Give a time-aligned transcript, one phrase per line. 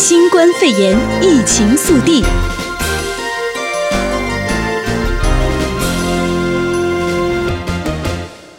[0.00, 2.22] 新冠肺炎疫情速递。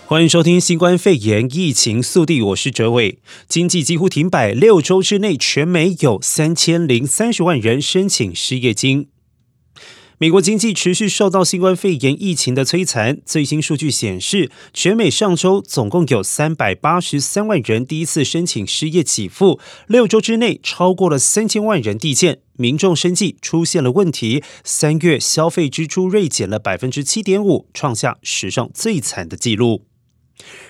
[0.05, 3.19] 欢迎收听新冠肺炎疫情速递，我是哲伟。
[3.47, 9.07] 经济几乎停摆，六周之内，全美有三千零三十万人申请失业金。
[10.21, 13.21] 美国经济持续受到新冠肺炎疫情的摧残。
[13.25, 24.43] 最新数据显示，全美上周总共有三百八十三万人第一次申请失业给付，六周之内超过了三千万人递件，民众生计出现了问题。
[24.65, 29.88] 三月消费支出锐减了百分之七点五，创下史上最惨的纪录。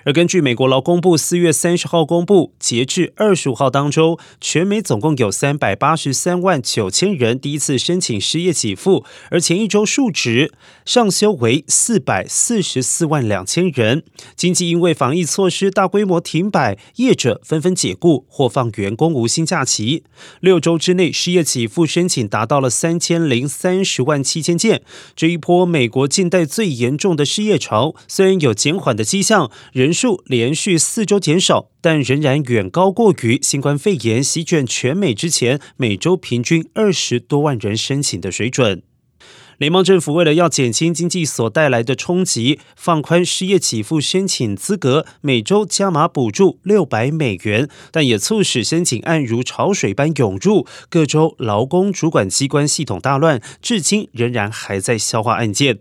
[0.05, 10.51] 而根据美国劳工部四月三十号公布，截至二十五号当周，全美总共有三百八十三万九千人第一次申请失业给付，而前一周数值
[10.85, 14.03] 上修为四百四十四万两千人。
[14.35, 20.03] 经济因为防疫措施大规模停摆，业者纷纷解雇或放员工无薪假期。
[20.39, 24.81] 六周之内，失业给付申请达到了三千零三十万七千件。
[25.15, 29.51] 这一波美国近代最严重的失业潮，虽然有减缓的迹象。
[29.73, 38.83] 人数连续四周减少，但仍然远高过于新冠肺炎席卷全美之前每周平均二十多万人申请的水准。
[39.57, 55.79] 联邦政府为了要减轻经济所带来的冲击，放宽失业给付申请资格，每周加码补助六百美元，但也促使申请案如潮水般涌入，各州劳工主管机关系统大乱，至今仍然还在消化案件。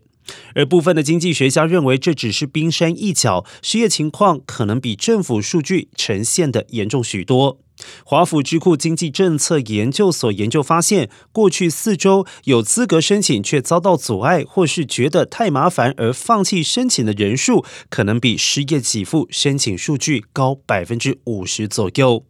[0.55, 7.61] 而部分的经济学家认为，这只是冰山一角，失业情况可能比政府数据呈现的严重许多。
[8.05, 22.28] 华府智库经济政策研究所研究发现，过去四周有资格申请却遭到阻碍，或是觉得太麻烦而放弃申请的人数，可能比失业给付申请数据高百分之五十左右。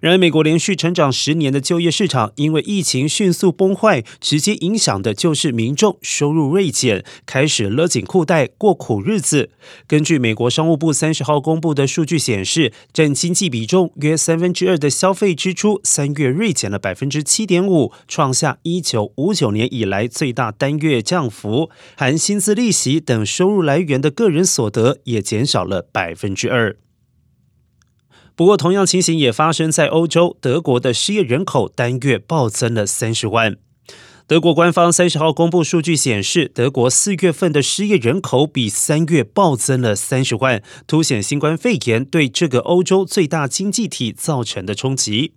[0.00, 9.50] 然而，美国连续成长十年的就业市场，因为疫情迅速崩坏，直接影响的就是民众收入锐减，开始勒紧裤带过苦日子。
[9.86, 21.70] 根据美国商务部三十号公布的数据显示，占经济比重约三分之二的消费支出，三月锐减了百分之七点五，创下一九五九年以来最大单月降幅。
[21.96, 26.76] 含薪资、利息等收入来源的个人所得也减少了百分之二。
[28.34, 33.56] 不过，同样情形也发生在欧洲，德国的失业人口单月暴增了三十万。
[34.26, 45.34] 德国官方三十号公布数据显示，德国四月份的失业人口比三月暴增了三十万，凸显新冠肺炎对这个欧洲最大经济体造成的冲击。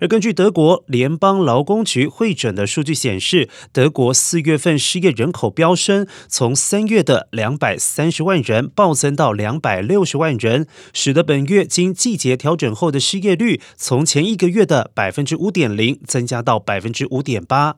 [0.00, 17.76] 而根据德国联邦劳工局汇整的数据显示，德国四月份失业人口飙升，从三月的两百三十万人暴增到两百六十万人，使得本月经季节调整后的失业率从前一个月的百分之五点零增加到百分之五点八。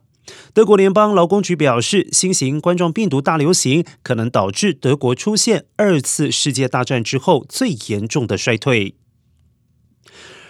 [0.53, 8.95] 德国联邦劳工局表示，新型冠状病毒大流行可能导致德国出现二次世界大战之后最严重的衰退。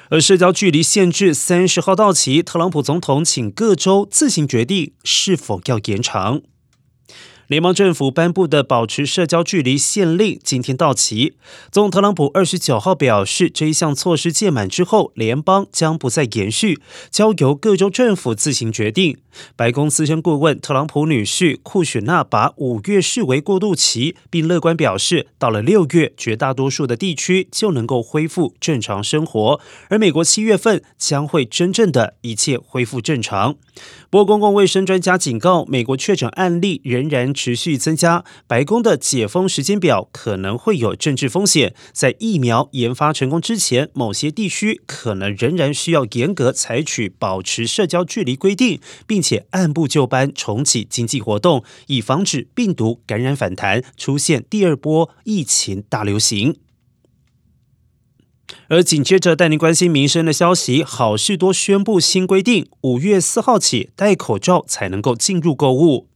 [0.09, 6.41] 而社交距离限制三十号到期，特朗普总统请各州自行决定是否要延长。
[7.47, 11.33] 联邦政府颁布的保持社交距离限令今天到期。
[11.71, 16.79] 总统特朗普二十九号表示，这一项措施届满之后，联邦将不再延续，
[17.11, 19.17] 交由各州政府自行决定。
[19.55, 29.59] 白宫资深顾问特朗普女婿库许纳把五月视为过渡期，并乐观表示，到了六月，绝大多数的地区就能够恢复正常生活，
[29.89, 33.55] 而美国七月份将会真正的一切恢复正常。
[34.11, 41.73] 不过，公共卫生专家警告，美国确诊案例仍然持续增加，白宫的解封时间表可能会有政治风险。
[41.91, 56.57] 在疫苗研发成功之前，某些地区可能仍然需要严格采取保持社交距离规定，并且按部就班重启经济活动，以防止病毒感染反弹，出现第二波疫情大流行。
[58.67, 66.09] 而紧接着带您关心民生的消息，好事多宣布新规定，五月四号起戴口罩才能够进入购物。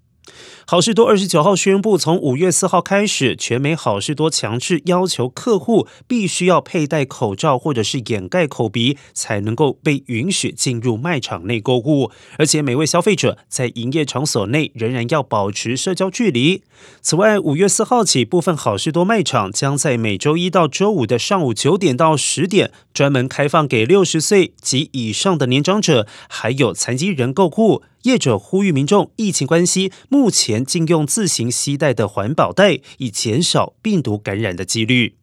[0.65, 12.11] 好事多二十九号宣布，从五月四号开始，全美好事多强制要求客户必须要佩戴口罩或者是掩盖口鼻，才能够被允许进入卖场内购物。
[12.37, 16.63] 而且每位消费者在营业场所内仍然要保持社交距离。
[17.01, 27.83] 此外，五月四号起，部分好事多卖场将在每周一到周五的上午九点到十点，专门开放给六十岁及以上的年长者，还有残疾人购物。
[28.07, 35.15] 业者呼吁民众，疫情关系，目前禁用自行携带的环保袋，以减少病毒感染的几率。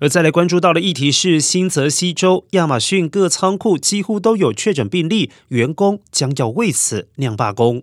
[0.00, 7.82] 而再来关注到的议题是新泽西州亚马逊各仓库几乎都有确诊病例，员工将要为此酿罢工。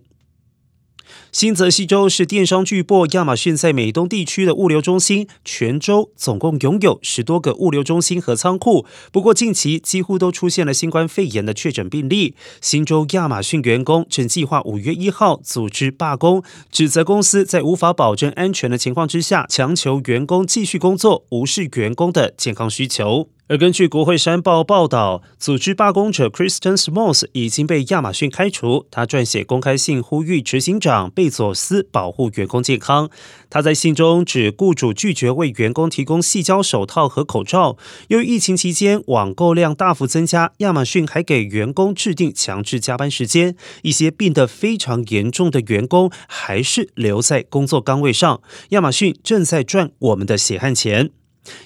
[1.31, 8.85] 新泽西州是电商巨擘亚马逊在美东地区的物流中心，全州总共拥有十多个物流中心和仓库。
[9.11, 12.35] 不过，近期几乎都出现了新冠肺炎的确诊病例。
[12.61, 23.36] 新州亚马逊员工正计划五月一号组织罢工，指责公司在无法保证安全的情况之下，强求员工继续工作，无视员工的健康需求。
[23.49, 28.85] 而根据国会山报报道，组织罢工者 Kristen Smalls 已经被亚马逊开除。
[28.91, 33.09] 他撰写公开信呼吁执行长贝佐斯保护员工健康。
[33.49, 37.77] 他在信中指雇主拒绝为员工提供细胶手套和口罩。
[38.09, 43.55] 由于疫情期间网购量大幅增加，亚马逊还给员工制定强制加班时间。
[43.83, 48.41] 一些病得非常严重的员工还是留在工作岗位上。
[48.71, 51.11] 亚马逊正在赚我们的血汗钱。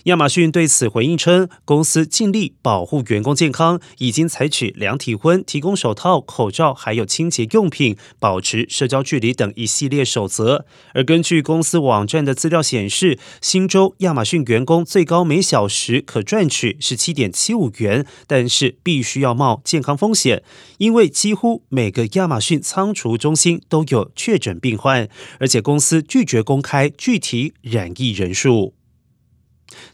[0.03, 10.65] 亚马逊对此回应称，公司尽力保护员工健康，已经采取量体温、提供手套、口罩，还有清洁用品、保持社交距离等一系列守则。
[10.93, 20.43] 而根据公司网站的资料显示，新州亚马逊员工最高每小时可赚取是七点七五元，但是必须要冒健康风险，
[20.77, 25.07] 因为几乎每个亚马逊仓储中心都有确诊病患，
[25.39, 28.73] 而且公司拒绝公开具体染疫人数。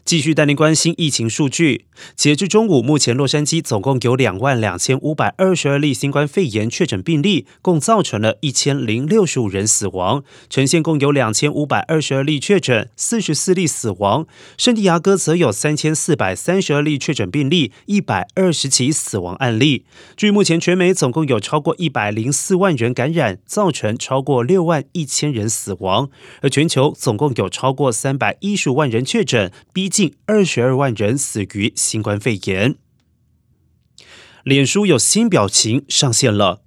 [0.04, 1.86] 继续带您关心疫情数据。
[2.14, 10.22] 截至中午，目前洛杉矶总共有两万两千五百二十二例新冠肺炎确诊病例，共造成了一千零六十五人死亡。
[10.48, 14.26] 橙县共有两千五百二十二例确诊，四十四例死亡。
[14.56, 19.84] 圣地亚哥则有三千四百三十二例确诊病例，一百二十起死亡案例。
[20.16, 26.08] 据目前全美总共有超过一百零四万人感染，造成超过六万一千人死亡。
[26.42, 29.52] 而全球总共有超过三百一十五万人确诊。
[29.72, 32.76] 逼近二十二万人死于新冠肺炎。
[34.44, 36.62] 脸书有新表情上线了，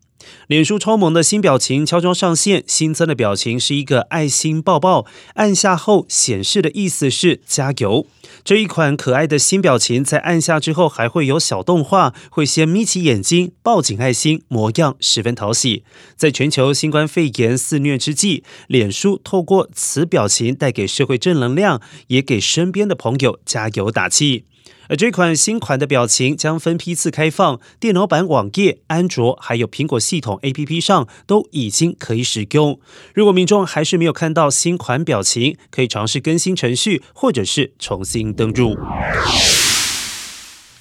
[0.48, 8.06] 脸书超萌的新表情悄悄上线，新增的表情是一个爱心抱抱，按下后显示的意思是加油。
[8.44, 15.84] 这一款可爱的新表情在按下之后还会有小动画，会先眯起眼睛，抱紧爱心，模样十分讨喜。
[16.16, 24.46] 在全球新冠肺炎肆虐之际，脸书透过此表情带给社会正能量，也给身边的朋友加油打气。
[24.92, 32.78] 而这款新款的表情将分批次开放，电脑版网页、安卓还有苹果系统 APP 上都已经可以使用。
[33.14, 38.78] 如果民众还是没有看到新款表情，可以尝试更新程序，或者是重新登入。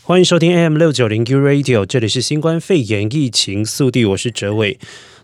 [0.02, 4.80] 欢迎收听 AM 六九零 U Radio，这里是新冠肺炎疫情速递，我是哲伟。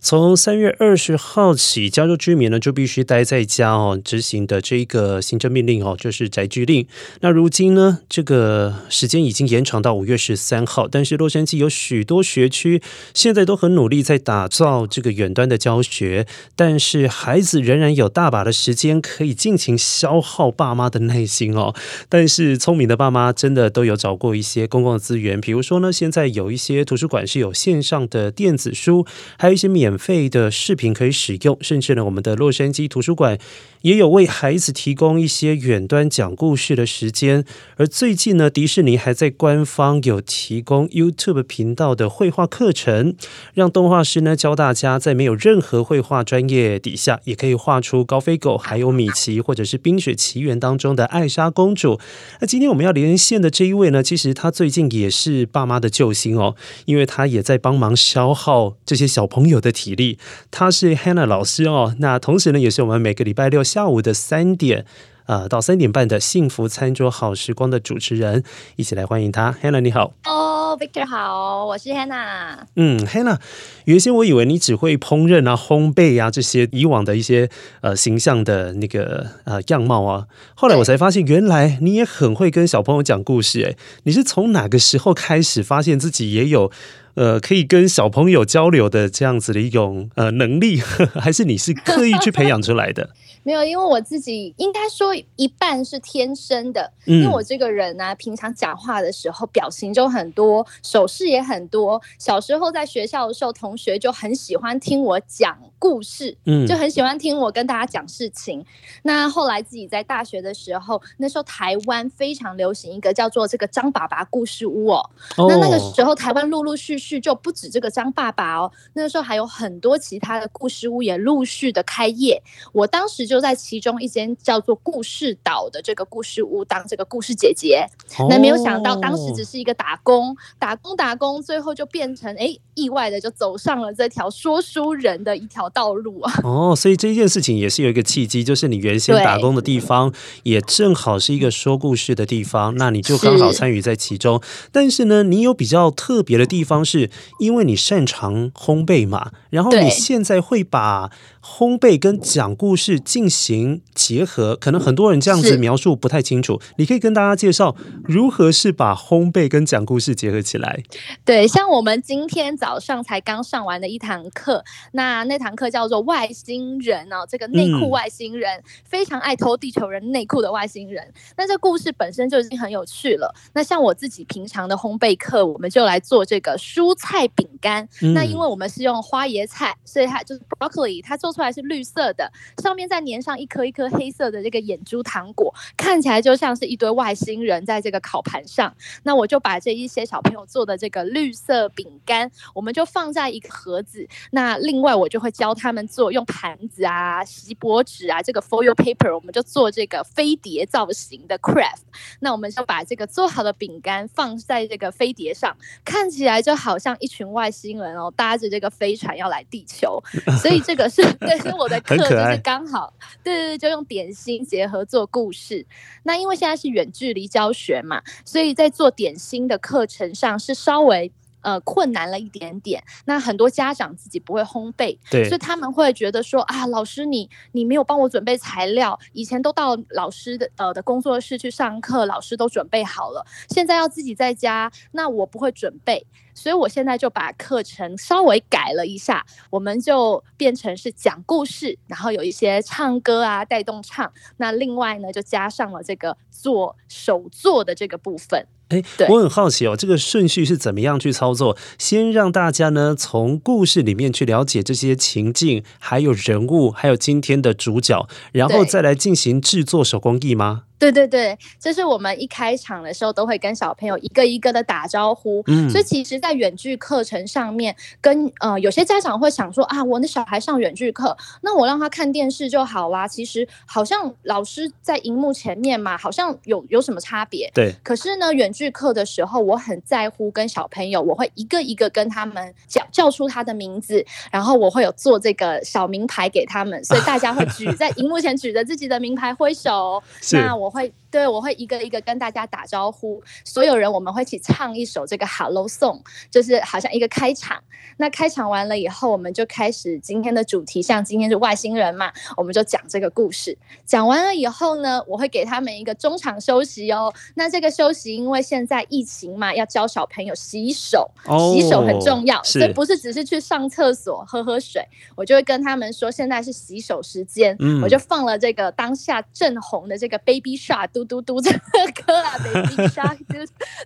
[0.09, 6.87] 从三月二十号起，加州居民呢就必须待在家哦，执行的这一个行政命令哦，就是宅居令。
[7.23, 12.81] 那如今呢，这个时间已经延长到五月十三号，但是洛杉矶有许多学区
[13.15, 21.75] 现在都很努力在打造这个远端的教学，但是孩子仍然有大把的时间可以尽情消耗爸妈的耐心哦。
[22.09, 29.05] 但是聪明的爸妈真的都有找过一些公共资源，比如说呢，现在有一些图书馆是有线上的电子书，
[29.37, 29.96] 还有一些免。
[29.97, 33.39] 费的视频可以使用，甚至呢，我们的洛杉矶图书馆
[33.83, 37.45] 也有为孩子提供一些远端讲故事的时间。
[37.77, 43.15] 而最近呢，迪士尼还在官方有提供 YouTube 频道的绘画课程，
[43.55, 52.01] 让动画师呢教大家在没有任何绘画专业底下，也可以画出高飞狗，还有米奇，或者是《冰雪奇缘》当中的艾莎公主。
[52.41, 60.19] 那今天我们要连线的这一位呢，其实他最近也是爸妈的救星哦，因为他也在帮忙消耗这些小朋友的体力，
[60.51, 61.95] 他是 Hannah 老师哦。
[61.99, 64.85] 那同时呢，也是我们每个礼拜六下午的三点
[65.27, 68.43] 呃到三点半的幸福餐桌好时光的主持人，
[68.77, 69.57] 一起来欢迎他。
[69.63, 72.59] Hannah 你好，哦、oh,，Victor 好，我是 Hannah。
[72.77, 73.39] 嗯，Hannah，
[73.85, 77.49] 原先我以为你只会烹饪啊、烘焙啊这些以往的一些
[77.81, 83.63] 呃形象的那个呃样貌啊，后来我才发现，原来你也很会跟小朋友讲故事。
[83.63, 86.71] 哎，你是从哪个时候开始发现自己也有？
[87.15, 90.79] 呃，可以跟小朋友交流的这样子的一种呃能力，
[91.19, 93.09] 还是你是刻意去培养出来的？
[93.47, 102.03] 没有，因为我自己应该说一半是天生的，因为我这个人呢、啊，平常讲话的时候表情就很多，手势也很多。
[102.19, 108.67] 小时候在学校的时候，同学就很喜欢听我讲故事，嗯，就很喜欢听我跟大家讲事情。
[109.05, 115.11] 那后来自己在大学的时候，那时候台湾非常流行一个叫做这个张爸爸故事屋哦。
[115.37, 122.43] 哦那那个时候台湾陆陆续续就不止这个张爸爸哦，那个时候还有很多其他的故事屋也陆续的开业。
[122.73, 123.36] 我当时就。
[123.37, 127.87] 就在其中一间叫做故事岛的这个故事屋当这个故事姐姐。
[128.31, 136.33] 那没有想到，当时只是一个打工，打工打工，最后就变成哎，意外的就走上了这条说书人的一条道路啊。
[136.45, 140.11] 哦，所以这件事情也是有一个契机，就是你原先打工的地方
[140.45, 144.41] 也正好是一个说故事的地方，那你就刚好参与在其中。
[144.73, 151.11] 但是呢，你有比较特别的地方，是因为你擅长烘焙嘛，然后你现在会把
[151.45, 160.85] 烘焙跟讲故事进行结合，可能很多人这样子描述不太清楚，你可以跟大家介绍如何是把烘焙跟讲故事结合起来。
[161.25, 171.13] 对，像我们今天早上才刚上完的一堂课，那那堂课叫做外星人哦，这个内裤外星人、嗯、非常爱偷地球人内裤的外星人。
[171.37, 173.35] 那这故事本身就已经很有趣了。
[173.55, 177.89] 那像我自己平常的烘焙课，我们就来做这个蔬菜饼干。
[178.03, 182.31] 嗯、那因为我们是用花椰菜，所以它就是 broccoli，它做出来是绿色的，
[182.63, 188.75] 上面再粘上一颗一颗黑色的这个眼珠糖果，看起来就像是一堆外星人在这个烤盘上。
[189.03, 194.07] 那我就把这一些小朋友做的这个绿色饼干，我们就放在一个盒子。
[194.31, 201.83] 那另外我就会教他们做用盘子啊、锡箔纸啊、这个 foil paper，我们就做这个飞碟造型的 craft。
[202.21, 210.03] 那我们就把这个做好的饼干放在这个飞碟上，看起来就好像一群外星人哦，搭着这个飞船要来地球。
[210.41, 215.67] 所以这个是对， 是我的课就是刚好，对对对，就用点心结合做故事。
[216.03, 221.11] 那因为现在是远距离教学嘛，所以在做点心的课程上是稍微
[221.47, 222.83] 呃困难了一点点。
[223.05, 236.05] 那很多家长自己不会烘焙，对，所以他们会觉得说啊，老师你你没有帮我准备材料，以前都到老师的呃的工作室去上课，老师都准备好了，现在要自己在家，那我不会准备。
[236.35, 244.13] 所以我现在就把课程稍微改了一下，我们就变成是讲故事，然后有一些唱歌啊，带动唱。
[244.37, 248.47] 那另外呢，就加上了这个做手作的这个部分。
[248.69, 251.57] 哎，我很好奇哦，这个顺序是怎么样去操作？
[251.79, 260.65] 先让大家呢从故事里面去了解这些情境，还有人物，还有今天的主角，然后再来进行制作手工艺吗？
[260.79, 265.43] 对对对，就是我们一开场的时候都会跟小朋友一个一个的打招呼。
[265.47, 273.09] 嗯，所以其实，在远距课程上面，跟呃有些家长会想说啊，我的小孩上远距课，那我让他看电视就好啦。
[273.09, 277.51] 其实好像老师在荧幕前面嘛，好像有有什么差别？
[277.55, 277.75] 对。
[277.83, 290.03] 可是呢，远距课的时候，我很在乎跟小朋友，我会一个一个跟他们叫叫出他的名字，然后我会有做这个小名牌给他们，所以大家会举 在荧幕前举着自己的名牌挥手。
[290.33, 290.66] 那我。
[290.67, 297.63] 我会对，我会一个一个跟大家打招呼，所有人我们会一起唱一首这个 Hello Song，就是好像一个开场。
[297.99, 303.57] 那开场完了以后，我们就开始今天的主题，像今天是外星人嘛，我们就讲这个故事。
[303.85, 307.15] 讲完了以后呢，我会给他们一个中场休息哦。
[307.37, 320.56] 那这个休息，因为现在疫情嘛，要教小朋友洗手，哦、洗手很重要，所以不是只是去上厕所喝喝水，我就会跟他们说，现在是洗手时间，嗯、我就放了这个当下正红的这个 Baby。
[320.57, 321.59] 刷嘟嘟嘟这个
[322.05, 323.35] 歌啊，Baby Shark 嘟，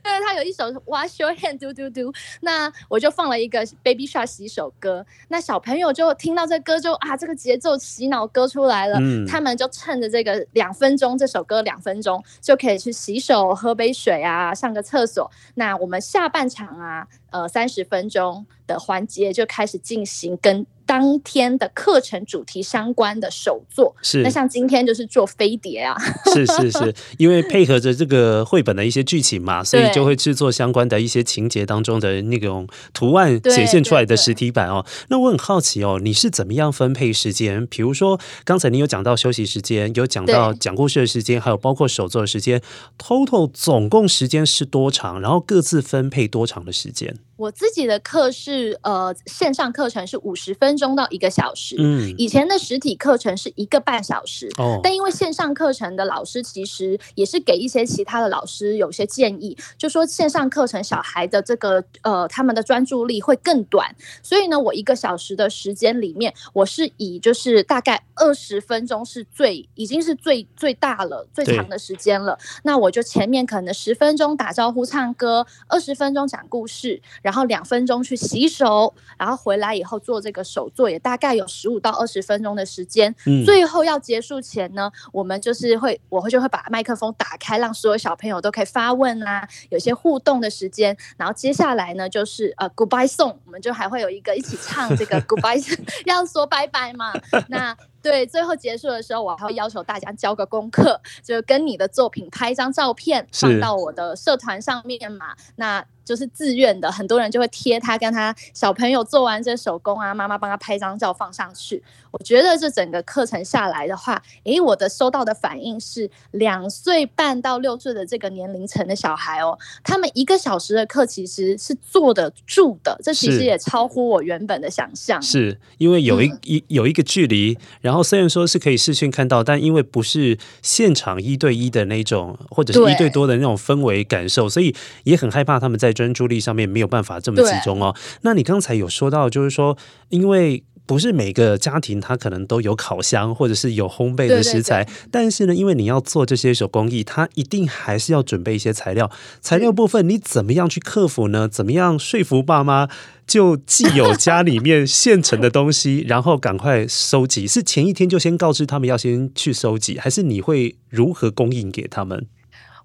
[0.03, 15.31] 对，他有一首 Wash Your Hand 嘟嘟嘟，那我就放了一个 Baby Shark 洗手歌，那小朋友就听到这歌就啊，这个节奏洗脑歌出来了，嗯，他们就趁着这个两分钟，这首歌两分钟就可以去洗手、喝杯水啊，上个厕所。
[15.55, 20.67] 那我们下半场啊，呃，三十分钟的环节就开始进行跟。
[20.91, 25.97] 当天的课程主题相关的手作是，那像今天就是做飞碟啊，
[26.35, 34.85] 是是是， 因为配合着这个绘本的一些剧情嘛，所以就会制作相关的一些情节当中的那种图案显现出来的实体版哦。
[35.11, 37.65] 那我很好奇哦，你是怎么样分配时间？
[37.69, 42.61] 比如说刚才你有讲到休息时间，有讲到讲故事的时间，还有包括手作的时间
[42.99, 45.21] ，total 总共时间是多长？
[45.21, 47.17] 然后各自分配多长的时间？
[47.41, 83.15] 我自己的课是呃线上课程是五十分钟到一个小时，嗯，以前的实体课程是一个半小时，哦，但因为线上课程的老师其实也是给一些其他的老师有些建议，就说线上课程小孩的这个呃他们的专注力会更短，所以呢，我一个小时的时间里面，我是以就是大概二十分钟是最已经是最最大了最长的时间了，那我就前面可能十分钟打招呼唱歌，二十分钟讲故事，然后两分钟去洗手，然后回来以后做这个手作，也大概有十五到二十分钟的时间。
[83.27, 90.97] 嗯，最后要结束前呢，我们就是会，我会就会把麦克风打开，让所有小朋友都可以发问啊，有些互动的时间。
[91.17, 97.13] 然后接下来呢，就是呃，Goodbye Song，我们就还会有一个一起唱这个 Goodbye， 要说拜拜嘛。
[97.49, 105.35] 那对，最后结束的时候，我还会要求大家交个功课，就是跟你的作品拍一张照片，放到我的社团上面嘛。
[105.57, 111.83] 那就是自愿的，很多人就会贴他跟他小朋友做完这手工啊，妈妈帮他拍张照放上去。
[112.11, 125.23] 我觉得这整个课程下来的话，诶，我的收到的反应是两岁半到六岁的这个年龄层的小孩哦，他们一个小时的课其实是坐得住的，这其实也超乎我原本的想象。
[125.23, 134.75] 是因为有一一、嗯、有一个距离，然后虽然说是可以视讯看到，但因为不是现场一对一的那种，或者是一对多的那种氛围感受，所以
[135.05, 135.91] 也很害怕他们在。
[136.01, 137.95] 专注力上面没有办法这么集中哦。
[138.23, 139.77] 那你刚才有说到，就是说，
[140.09, 149.09] 因为不是每个家庭他可能都有烤箱或者是有烘焙的食材，对对对，但是呢，因为你要做这些手工艺，它一定还是要准备一些材料。
[149.41, 151.47] 材料部分你怎么样去克服呢？
[151.47, 152.89] 怎么样说服爸妈
[153.25, 157.47] 就既有家里面现成的东西，然后赶快收集？
[157.47, 162.27] 是前一天就先告知他们要先去收集，还是你会如何供应给他们？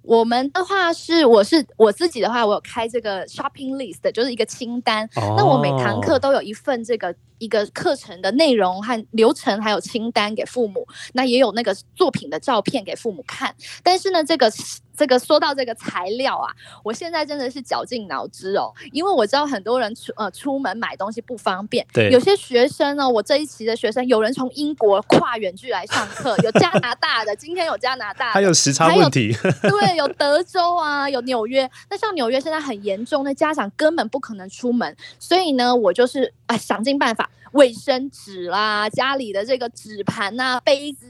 [0.04, 5.10] 我们的话是，我是我自己的话，我有开这个 shopping list，就是一个清单。
[5.16, 5.36] Oh.
[5.36, 10.88] 那我每堂课都有一份这个一个课程的内容和流程，还有清单给父母。
[11.14, 13.56] 那也有那个作品的照片给父母看。
[13.84, 14.52] 但是呢，这个。
[14.98, 16.50] 这个说到这个材料啊，
[16.82, 37.30] 我现在真的是绞尽脑汁哦，因为我知道很多人出呃出门买东西不方便，对，有些学生呢，我这一期的学生，有人从英国跨远距来上课，有加拿大的，今天有加拿大，还有时差问题，对，有德州啊，有纽约，那像纽约现在很严重，那家长根本不可能出门，所以呢，我就是哎想尽办法。
[37.52, 41.08] 卫生纸啦，家里的这个纸盘呐、杯子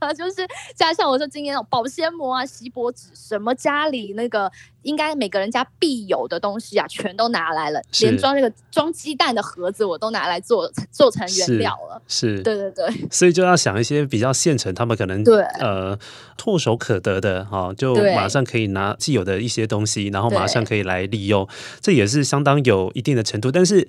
[0.00, 0.36] 啊， 就是
[0.74, 4.50] 加上我说今年那种保鲜膜啊、锡箔纸，什么家里那个
[4.80, 12.00] 应该每个人家必有的东西啊，全都拿来了，连装那个装鸡蛋的盒子我都拿来做 做成原料了。
[12.08, 15.98] 是，是对对对，所以就要想一些比较现成，他们可能对呃
[16.38, 21.46] 唾手可得的哈，就马上可以拿既有的一些东西，然后马上可以来利用，
[21.82, 23.86] 这也是相当有一定的程度，但是。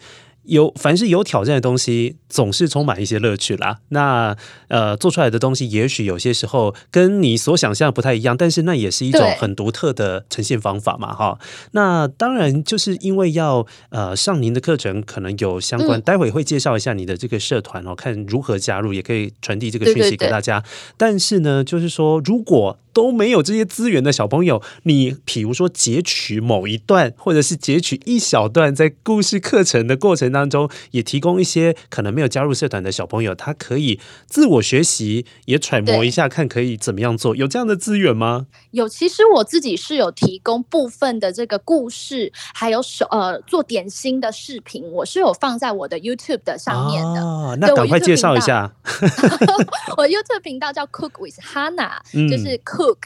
[0.49, 3.77] 有凡是有挑战的东西，总是充满一些乐趣啦。
[3.89, 4.35] 那
[4.67, 11.39] 呃，做出来的东西，也许有些时候跟你所想象不太一样，但是那也是一种很独特的呈现方法嘛，哈。
[11.71, 20.63] 那当然就是因为要呃上您的课程，可能有相关，待会会介绍一下你的这个社团哦，看如何加入，也可以传递这个讯息给大家。
[20.97, 22.79] 但是呢，就是说如果。
[22.91, 37.35] 都没有这些资源的小朋友，你比如说截取某一段，或者是截取一小段，在故事课程的过程当中，也提供一些可能没有加入社团的小朋友，他可以自我学习，也揣摩一下，看可以怎么样做。
[37.35, 38.45] 有这样的资源吗？
[38.69, 47.21] 有，其实我自己是有提供部分的这个故事，还有手呃做点心的视频，我是有放在我的 YouTube 的上面的。
[47.21, 48.71] 哦，那赶快介绍一下。
[49.97, 51.97] 我 YouTube 频道叫 Cook with Hannah，
[52.29, 52.97] 就是 Cook。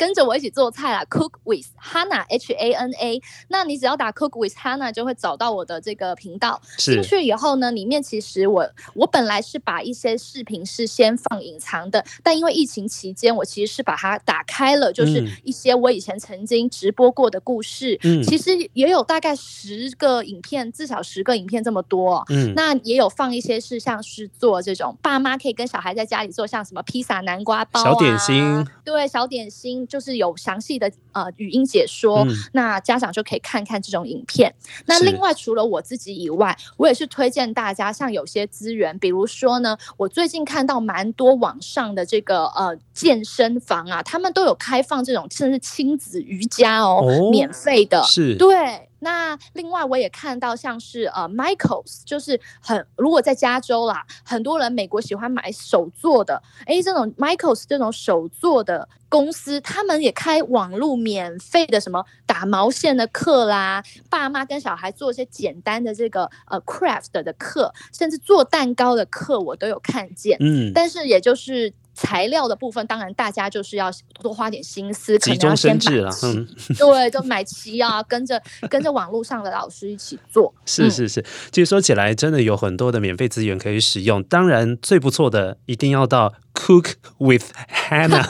[0.00, 3.20] 跟着我一起做菜啦，Cook with Hana H A N A。
[3.48, 6.58] 那你只要打 Cook with Hana 就会找到我的这个频道。
[6.78, 17.98] 进去以后呢，里面其实我我本来是把一些视频是先放隐藏的，但因为疫情期间，我其实是把它打开了，就是一些我以前曾经直播过的故事。
[18.02, 22.24] 嗯，其实也有大概十个影片，至少十个影片这么多。
[22.30, 29.86] 嗯，那也有放一些是像是做这种爸妈可以跟小孩在家里做，像什么披萨、南瓜包、啊、小点心，对，小点心。
[29.90, 34.54] 就是有详细的呃语音解说，嗯，那家长就可以看看这种影片。
[34.86, 48.88] 那另外除了我自己以外，我也是推荐大家，像有些资源，比如说呢，我最近看到蛮多网上的这个呃健身房啊，他们都有开放这种甚至亲子瑜伽哦，哦免费的，是对。
[49.00, 70.36] 那另外我也看到像是呃 Michaels，就是很如果在加州啦，很多人美国喜欢买手做的，诶，这种 Michaels 这种手做的公司，他们也开网络免费的什么打毛线的课啦，爸妈跟小孩做一些简单的这个呃 craft 的课，甚至做蛋糕的课，我都有看见。
[70.40, 71.72] 嗯，但是也就是。
[72.00, 73.90] 材料的部分，当然大家就是要
[74.22, 76.26] 多花点心思，可能要先买齐。
[76.26, 80.52] 嗯， 对，就买齐啊，跟着跟着网络上的老师一起做。
[80.64, 84.22] 是是是，其实说起来，真的有很多的免费资源可以使用。
[84.22, 87.44] 当然，最不错的一定要到 Cook with
[87.90, 88.24] Hannah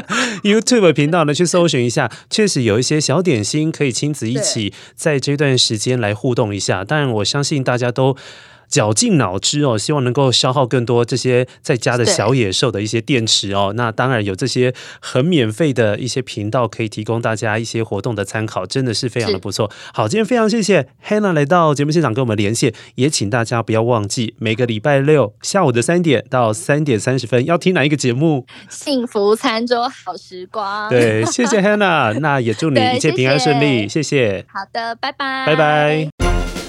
[0.44, 6.84] YouTube 频道呢去搜寻一下，确实有一些小点心可以亲子一起在这段时间来互动一下。
[6.84, 8.14] 当然，我相信大家都。
[8.68, 13.72] 绞尽脑汁哦，希望能够消耗更多这些在家的小野兽的一些电池哦。
[13.76, 19.70] 那当然有这些很免费的一些频道可以提供大家一些活动的参考，真的是非常的不错。
[19.92, 28.46] 好，今天非常谢谢 Hannah 来到节目现场跟我们连线，也请大家不要忘记每个礼拜六下午的三点到三点三十分要听哪一个节目？
[28.68, 30.88] 幸福餐桌好时光。
[30.88, 34.44] 对，谢谢 Hannah，那也祝你一切平安顺利，谢谢。
[34.48, 36.23] 好的，拜拜，拜拜。